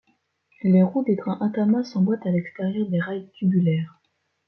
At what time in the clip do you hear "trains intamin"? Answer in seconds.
1.15-1.83